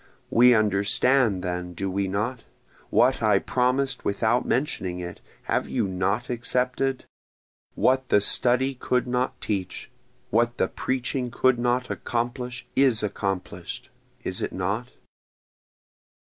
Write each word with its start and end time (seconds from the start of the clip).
We 0.31 0.55
understand 0.55 1.43
then 1.43 1.75
do 1.75 1.91
we 1.91 2.07
not? 2.07 2.43
What 2.89 3.21
I 3.21 3.37
promis'd 3.37 4.01
without 4.01 4.47
mentioning 4.47 4.97
it, 4.99 5.21
have 5.43 5.69
you 5.69 5.87
not 5.87 6.27
accepted? 6.27 7.05
What 7.75 8.09
the 8.09 8.19
study 8.19 8.73
could 8.73 9.05
not 9.05 9.39
teach 9.39 9.91
what 10.31 10.57
the 10.57 10.69
preaching 10.69 11.29
could 11.29 11.59
not 11.59 11.91
accomplish 11.91 12.65
is 12.75 13.03
accomplish'd, 13.03 13.89
is 14.23 14.41
it 14.41 14.53
not? 14.53 14.89